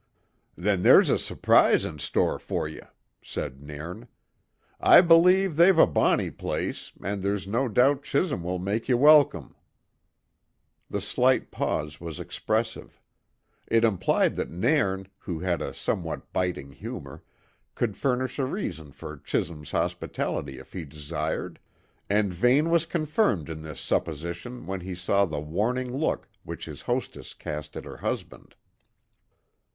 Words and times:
"Then 0.55 0.81
there's 0.81 1.11
a 1.11 1.19
surprise 1.19 1.85
in 1.85 1.99
store 1.99 2.39
for 2.39 2.67
ye," 2.67 2.81
said 3.23 3.61
Nairn. 3.61 4.07
"I 4.79 4.99
believe 4.99 5.57
they've 5.57 5.77
a 5.77 5.85
bonny 5.85 6.31
place, 6.31 6.91
and 7.03 7.21
there's 7.21 7.45
no 7.45 7.67
doubt 7.67 8.01
Chisholm 8.01 8.41
will 8.41 8.57
make 8.57 8.89
ye 8.89 8.95
welcome." 8.95 9.55
The 10.89 11.01
slight 11.01 11.51
pause 11.51 12.01
was 12.01 12.19
expressive. 12.19 12.99
It 13.67 13.85
implied 13.85 14.37
that 14.37 14.49
Nairn, 14.49 15.07
who 15.19 15.37
had 15.41 15.61
a 15.61 15.71
somewhat 15.71 16.33
biting 16.33 16.71
humour, 16.71 17.23
could 17.75 17.95
furnish 17.95 18.39
a 18.39 18.45
reason 18.47 18.91
for 18.91 19.17
Chisholm's 19.19 19.69
hospitality 19.69 20.57
if 20.57 20.73
he 20.73 20.83
desired, 20.83 21.59
and 22.09 22.33
Vane 22.33 22.71
was 22.71 22.87
confirmed 22.87 23.49
in 23.49 23.61
this 23.61 23.79
supposition 23.79 24.65
when 24.65 24.79
he 24.81 24.95
saw 24.95 25.25
the 25.27 25.39
warning 25.39 25.93
look 25.95 26.27
which 26.41 26.65
his 26.65 26.81
hostess 26.81 27.35
cast 27.35 27.77
at 27.77 27.85
her 27.85 27.97
husband. 27.97 28.55